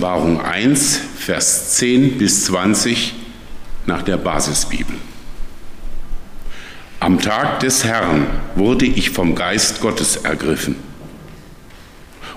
[0.00, 3.12] Offenbarung 1, Vers 10 bis 20
[3.84, 4.96] nach der Basisbibel.
[7.00, 10.76] Am Tag des Herrn wurde ich vom Geist Gottes ergriffen.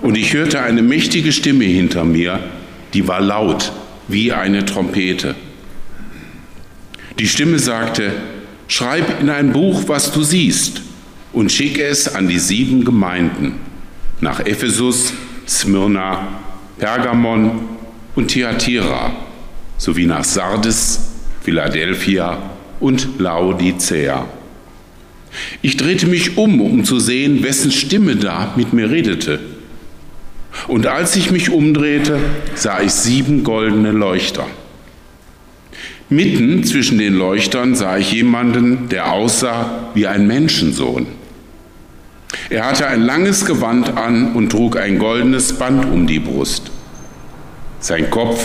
[0.02, 2.38] Und ich hörte eine mächtige Stimme hinter mir,
[2.92, 3.72] die war laut
[4.08, 5.34] wie eine Trompete.
[7.18, 8.12] Die Stimme sagte,
[8.68, 10.82] schreib in ein Buch, was du siehst,
[11.32, 13.54] und schicke es an die sieben Gemeinden,
[14.20, 15.14] nach Ephesus,
[15.48, 16.28] Smyrna,
[16.78, 17.68] Pergamon
[18.14, 19.12] und Thyatira,
[19.78, 22.38] sowie nach Sardes, Philadelphia
[22.80, 24.26] und Laodicea.
[25.62, 29.40] Ich drehte mich um, um zu sehen, wessen Stimme da mit mir redete.
[30.68, 32.18] Und als ich mich umdrehte,
[32.54, 34.46] sah ich sieben goldene Leuchter.
[36.08, 41.06] Mitten zwischen den Leuchtern sah ich jemanden, der aussah wie ein Menschensohn.
[42.54, 46.70] Er hatte ein langes Gewand an und trug ein goldenes Band um die Brust.
[47.80, 48.40] Sein Kopf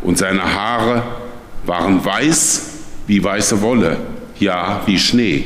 [0.00, 1.02] und seine Haare
[1.66, 2.70] waren weiß
[3.06, 3.98] wie weiße Wolle,
[4.40, 5.44] ja wie Schnee.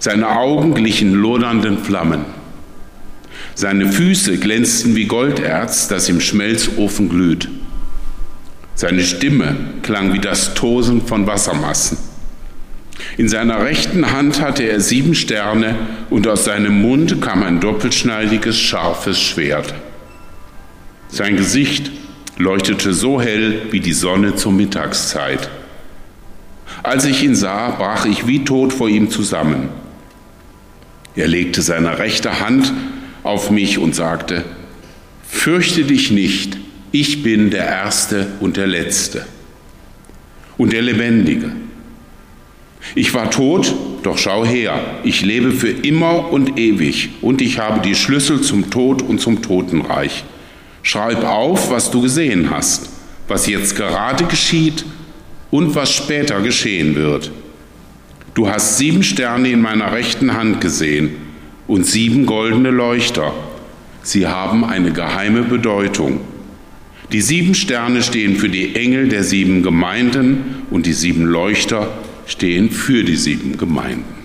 [0.00, 2.26] Seine Augen glichen lodernden Flammen.
[3.54, 7.48] Seine Füße glänzten wie Golderz, das im Schmelzofen glüht.
[8.74, 12.09] Seine Stimme klang wie das Tosen von Wassermassen.
[13.16, 15.74] In seiner rechten Hand hatte er sieben Sterne
[16.10, 19.74] und aus seinem Mund kam ein doppelschneidiges, scharfes Schwert.
[21.08, 21.90] Sein Gesicht
[22.38, 25.50] leuchtete so hell wie die Sonne zur Mittagszeit.
[26.82, 29.68] Als ich ihn sah, brach ich wie tot vor ihm zusammen.
[31.16, 32.72] Er legte seine rechte Hand
[33.22, 34.44] auf mich und sagte,
[35.28, 36.56] Fürchte dich nicht,
[36.92, 39.26] ich bin der Erste und der Letzte
[40.58, 41.52] und der Lebendige.
[42.94, 47.80] Ich war tot, doch schau her, ich lebe für immer und ewig und ich habe
[47.80, 50.24] die Schlüssel zum Tod und zum Totenreich.
[50.82, 52.90] Schreib auf, was du gesehen hast,
[53.28, 54.84] was jetzt gerade geschieht
[55.50, 57.30] und was später geschehen wird.
[58.34, 61.10] Du hast sieben Sterne in meiner rechten Hand gesehen
[61.66, 63.32] und sieben goldene Leuchter.
[64.02, 66.20] Sie haben eine geheime Bedeutung.
[67.12, 71.90] Die sieben Sterne stehen für die Engel der sieben Gemeinden und die sieben Leuchter
[72.26, 74.20] stehen für die sieben Gemeinden.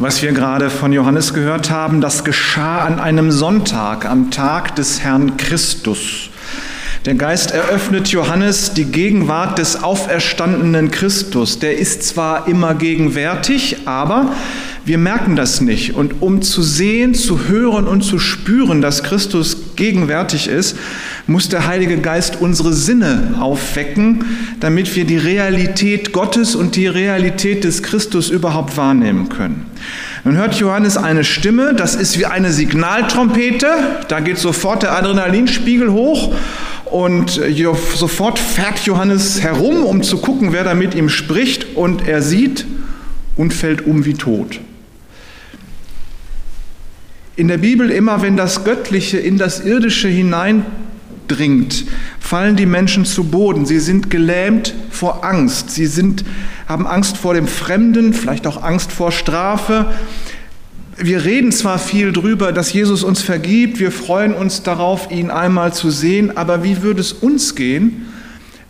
[0.00, 5.00] Was wir gerade von Johannes gehört haben, das geschah an einem Sonntag, am Tag des
[5.00, 6.30] Herrn Christus.
[7.04, 11.60] Der Geist eröffnet Johannes die Gegenwart des auferstandenen Christus.
[11.60, 14.32] Der ist zwar immer gegenwärtig, aber
[14.84, 15.94] wir merken das nicht.
[15.94, 20.76] Und um zu sehen, zu hören und zu spüren, dass Christus gegenwärtig ist,
[21.28, 24.24] muss der Heilige Geist unsere Sinne aufwecken,
[24.58, 29.66] damit wir die Realität Gottes und die Realität des Christus überhaupt wahrnehmen können.
[30.24, 33.68] Nun hört Johannes eine Stimme, das ist wie eine Signaltrompete,
[34.08, 36.34] da geht sofort der Adrenalinspiegel hoch
[36.90, 37.40] und
[37.94, 42.66] sofort fährt Johannes herum, um zu gucken, wer da mit ihm spricht und er sieht
[43.36, 44.60] und fällt um wie tot.
[47.36, 50.66] In der Bibel immer, wenn das Göttliche in das Irdische hinein
[51.28, 51.84] dringt,
[52.18, 53.64] fallen die Menschen zu Boden.
[53.64, 55.70] Sie sind gelähmt vor Angst.
[55.70, 56.24] Sie sind,
[56.66, 59.86] haben Angst vor dem Fremden, vielleicht auch Angst vor Strafe.
[61.00, 65.72] Wir reden zwar viel drüber, dass Jesus uns vergibt, wir freuen uns darauf, ihn einmal
[65.72, 68.06] zu sehen, aber wie würde es uns gehen,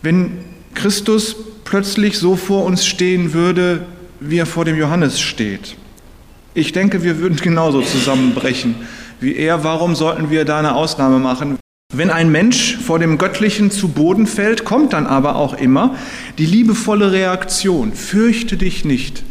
[0.03, 0.37] wenn
[0.75, 3.85] Christus plötzlich so vor uns stehen würde,
[4.19, 5.75] wie er vor dem Johannes steht?
[6.53, 8.75] Ich denke, wir würden genauso zusammenbrechen
[9.19, 9.63] wie er.
[9.63, 11.57] Warum sollten wir da eine Ausnahme machen?
[11.93, 15.95] Wenn ein Mensch vor dem Göttlichen zu Boden fällt, kommt dann aber auch immer
[16.37, 19.23] die liebevolle Reaktion, fürchte dich nicht.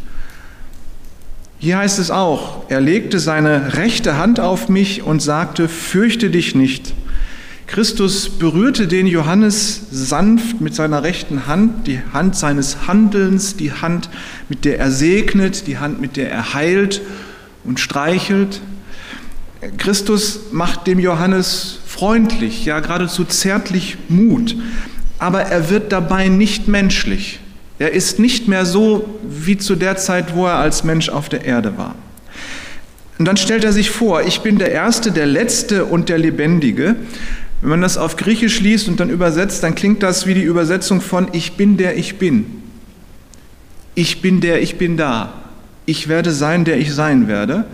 [1.61, 6.55] Hier heißt es auch, er legte seine rechte Hand auf mich und sagte, fürchte dich
[6.55, 6.93] nicht.
[7.67, 14.09] Christus berührte den Johannes sanft mit seiner rechten Hand, die Hand seines Handelns, die Hand,
[14.47, 17.01] mit der er segnet, die Hand, mit der er heilt
[17.65, 18.61] und streichelt.
[19.77, 24.55] Christus macht dem Johannes freundlich, ja geradezu zärtlich Mut,
[25.17, 27.41] aber er wird dabei nicht menschlich.
[27.79, 31.45] Er ist nicht mehr so wie zu der Zeit, wo er als Mensch auf der
[31.45, 31.95] Erde war.
[33.17, 36.95] Und dann stellt er sich vor, ich bin der Erste, der Letzte und der Lebendige.
[37.61, 41.01] Wenn man das auf Griechisch liest und dann übersetzt, dann klingt das wie die Übersetzung
[41.01, 42.45] von Ich bin der ich bin.
[43.95, 45.33] Ich bin der ich bin da.
[45.85, 47.65] Ich werde sein, der ich sein werde.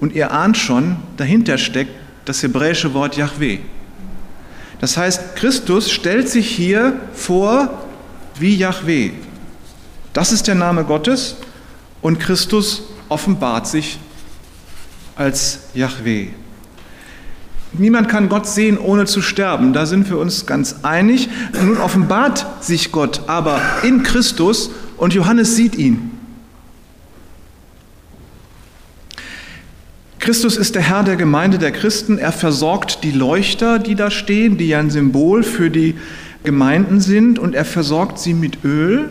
[0.00, 1.92] Und ihr ahnt schon, dahinter steckt
[2.24, 3.58] das hebräische Wort Yahweh.
[4.80, 7.86] Das heißt, Christus stellt sich hier vor
[8.38, 9.10] wie Yahweh.
[10.18, 11.36] Das ist der Name Gottes
[12.02, 14.00] und Christus offenbart sich
[15.14, 16.30] als Yahweh.
[17.72, 19.72] Niemand kann Gott sehen, ohne zu sterben.
[19.72, 21.28] Da sind wir uns ganz einig.
[21.52, 26.10] Nun offenbart sich Gott aber in Christus und Johannes sieht ihn.
[30.18, 32.18] Christus ist der Herr der Gemeinde der Christen.
[32.18, 35.94] Er versorgt die Leuchter, die da stehen, die ja ein Symbol für die
[36.42, 39.10] Gemeinden sind, und er versorgt sie mit Öl.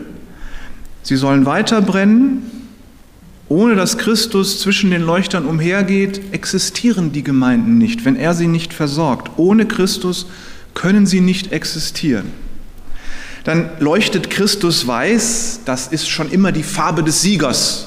[1.02, 2.50] Sie sollen weiter brennen.
[3.48, 8.74] Ohne dass Christus zwischen den Leuchtern umhergeht, existieren die Gemeinden nicht, wenn er sie nicht
[8.74, 9.38] versorgt.
[9.38, 10.26] Ohne Christus
[10.74, 12.26] können sie nicht existieren.
[13.44, 17.86] Dann leuchtet Christus weiß, das ist schon immer die Farbe des Siegers,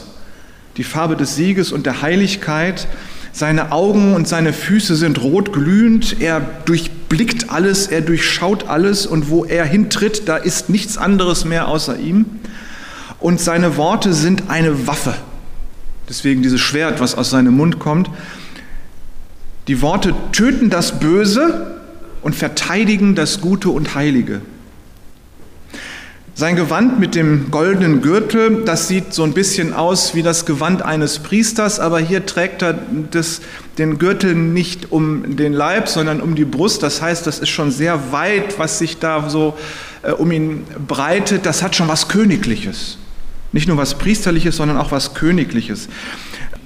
[0.77, 2.87] die Farbe des Sieges und der Heiligkeit.
[3.31, 9.29] Seine Augen und seine Füße sind rot glühend, er durchblickt alles, er durchschaut alles und
[9.29, 12.25] wo er hintritt, da ist nichts anderes mehr außer ihm.
[13.21, 15.13] Und seine Worte sind eine Waffe.
[16.09, 18.09] Deswegen dieses Schwert, was aus seinem Mund kommt.
[19.68, 21.79] Die Worte töten das Böse
[22.23, 24.41] und verteidigen das Gute und Heilige.
[26.33, 30.81] Sein Gewand mit dem goldenen Gürtel, das sieht so ein bisschen aus wie das Gewand
[30.81, 32.79] eines Priesters, aber hier trägt er
[33.12, 33.41] das,
[33.77, 36.81] den Gürtel nicht um den Leib, sondern um die Brust.
[36.81, 39.56] Das heißt, das ist schon sehr weit, was sich da so
[40.01, 41.45] äh, um ihn breitet.
[41.45, 42.97] Das hat schon was Königliches.
[43.51, 45.89] Nicht nur was Priesterliches, sondern auch was Königliches.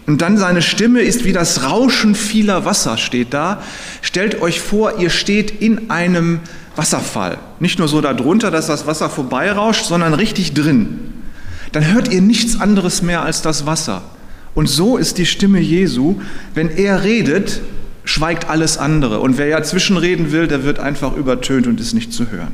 [0.08, 3.64] Und dann seine Stimme ist wie das Rauschen vieler Wasser, steht da.
[4.02, 6.42] Stellt euch vor, ihr steht in einem
[6.76, 7.40] Wasserfall.
[7.60, 11.00] Nicht nur so darunter, dass das Wasser vorbeirauscht, sondern richtig drin.
[11.72, 14.04] Dann hört ihr nichts anderes mehr als das Wasser.
[14.54, 16.22] Und so ist die Stimme Jesu.
[16.54, 17.62] Wenn er redet,
[18.04, 19.20] schweigt alles andere.
[19.20, 22.54] Und wer ja zwischenreden will, der wird einfach übertönt und ist nicht zu hören.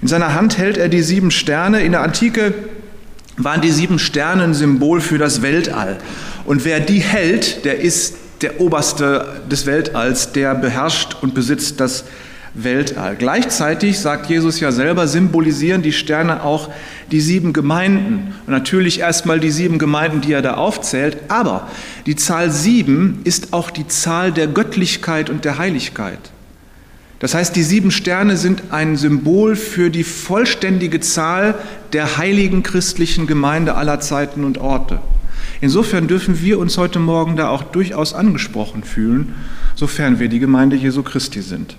[0.00, 1.80] In seiner Hand hält er die sieben Sterne.
[1.82, 2.54] In der Antike
[3.36, 5.98] waren die sieben Sterne ein Symbol für das Weltall.
[6.44, 12.04] Und wer die hält, der ist der Oberste des Weltalls, der beherrscht und besitzt das
[12.54, 13.16] Weltall.
[13.16, 16.70] Gleichzeitig, sagt Jesus ja selber, symbolisieren die Sterne auch
[17.10, 18.34] die sieben Gemeinden.
[18.46, 21.16] Und natürlich erstmal die sieben Gemeinden, die er da aufzählt.
[21.28, 21.68] Aber
[22.06, 26.18] die Zahl sieben ist auch die Zahl der Göttlichkeit und der Heiligkeit.
[27.24, 31.54] Das heißt, die sieben Sterne sind ein Symbol für die vollständige Zahl
[31.94, 35.00] der heiligen christlichen Gemeinde aller Zeiten und Orte.
[35.62, 39.34] Insofern dürfen wir uns heute Morgen da auch durchaus angesprochen fühlen,
[39.74, 41.78] sofern wir die Gemeinde Jesu Christi sind.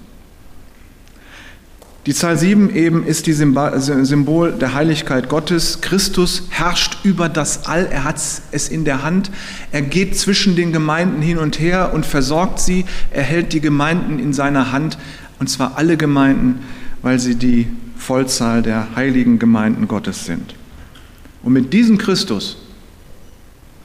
[2.08, 5.82] Die Zahl 7 eben ist die Symbol der Heiligkeit Gottes.
[5.82, 8.18] Christus herrscht über das All, er hat
[8.52, 9.32] es in der Hand.
[9.72, 12.86] Er geht zwischen den Gemeinden hin und her und versorgt sie.
[13.10, 15.00] Er hält die Gemeinden in seiner Hand
[15.40, 16.60] und zwar alle Gemeinden,
[17.02, 17.68] weil sie die
[17.98, 20.56] Vollzahl der heiligen Gemeinden Gottes sind.
[21.44, 22.58] Und mit diesem Christus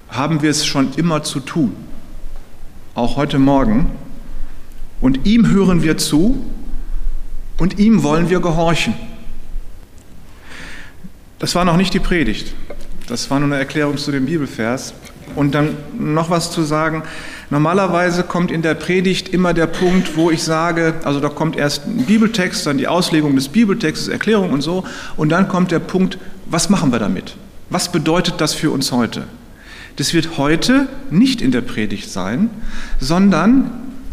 [0.09, 1.75] haben wir es schon immer zu tun,
[2.95, 3.91] auch heute Morgen.
[5.01, 6.45] Und ihm hören wir zu
[7.59, 8.95] und ihm wollen wir gehorchen.
[11.39, 12.53] Das war noch nicht die Predigt,
[13.07, 14.93] das war nur eine Erklärung zu dem Bibelvers.
[15.35, 17.03] Und dann noch was zu sagen,
[17.51, 21.85] Normalerweise kommt in der Predigt immer der Punkt, wo ich sage, also da kommt erst
[21.85, 24.85] ein Bibeltext, dann die Auslegung des Bibeltextes, Erklärung und so,
[25.17, 27.37] und dann kommt der Punkt, was machen wir damit?
[27.69, 29.25] Was bedeutet das für uns heute?
[29.97, 32.51] Das wird heute nicht in der Predigt sein,
[33.01, 33.73] sondern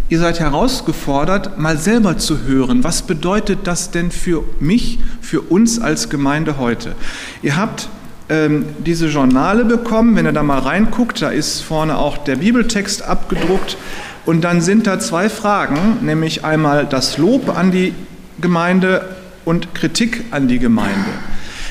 [0.10, 5.80] ihr seid herausgefordert, mal selber zu hören, was bedeutet das denn für mich, für uns
[5.80, 6.96] als Gemeinde heute?
[7.44, 7.88] Ihr habt
[8.30, 10.16] ähm, diese Journale bekommen.
[10.16, 13.78] Wenn ihr da mal reinguckt, da ist vorne auch der Bibeltext abgedruckt.
[14.26, 17.94] Und dann sind da zwei Fragen, nämlich einmal das Lob an die
[18.42, 19.16] Gemeinde
[19.46, 21.10] und Kritik an die Gemeinde.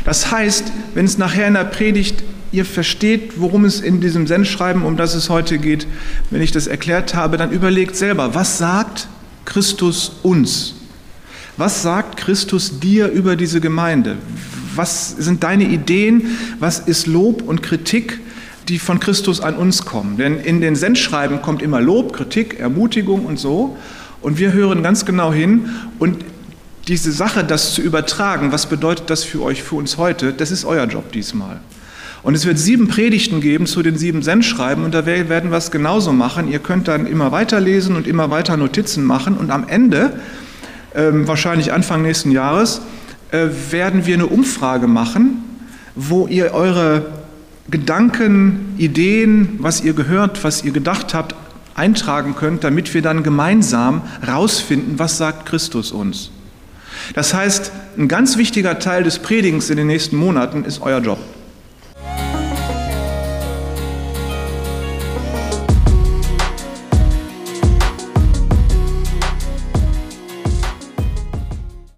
[0.05, 4.83] Das heißt, wenn es nachher in der Predigt ihr versteht, worum es in diesem Sendschreiben,
[4.83, 5.87] um das es heute geht,
[6.31, 9.09] wenn ich das erklärt habe, dann überlegt selber, was sagt
[9.45, 10.75] Christus uns?
[11.57, 14.17] Was sagt Christus dir über diese Gemeinde?
[14.77, 16.37] Was sind deine Ideen?
[16.61, 18.21] Was ist Lob und Kritik,
[18.69, 20.17] die von Christus an uns kommen?
[20.17, 23.77] Denn in den Sendschreiben kommt immer Lob, Kritik, Ermutigung und so.
[24.21, 25.69] Und wir hören ganz genau hin.
[25.99, 26.25] Und
[26.89, 30.65] diese Sache, das zu übertragen, was bedeutet das für euch, für uns heute, das ist
[30.65, 31.61] euer Job diesmal.
[32.23, 35.71] Und es wird sieben Predigten geben zu den sieben Sendschreiben und da werden wir es
[35.71, 36.51] genauso machen.
[36.51, 40.19] Ihr könnt dann immer weiterlesen und immer weiter Notizen machen und am Ende,
[40.95, 42.81] ähm, wahrscheinlich Anfang nächsten Jahres,
[43.71, 45.45] werden wir eine Umfrage machen,
[45.95, 47.07] wo ihr eure
[47.71, 51.35] Gedanken, Ideen, was ihr gehört, was ihr gedacht habt,
[51.75, 56.31] eintragen könnt, damit wir dann gemeinsam rausfinden, was sagt Christus uns.
[57.15, 61.19] Das heißt, ein ganz wichtiger Teil des Predigens in den nächsten Monaten ist euer Job.